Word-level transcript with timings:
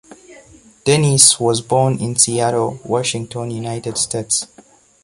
Dennis 0.83 1.39
was 1.39 1.61
born 1.61 1.99
in 1.99 2.15
Seattle, 2.15 2.79
Washington, 2.83 3.51
United 3.51 3.99
States. 3.99 4.47